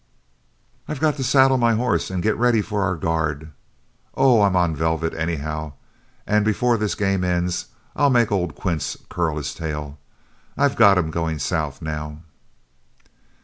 [0.87, 3.51] I've got to saddle my horse and get ready for our guard.
[4.17, 5.73] Oh, I'm on velvet, anyhow,
[6.25, 9.99] and before this game ends, I'll make old Quince curl his tail;
[10.57, 12.23] I've got him going south now."